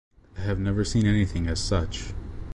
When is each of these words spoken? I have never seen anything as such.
I 0.35 0.41
have 0.41 0.57
never 0.57 0.83
seen 0.83 1.05
anything 1.05 1.45
as 1.45 1.59
such. 1.59 2.05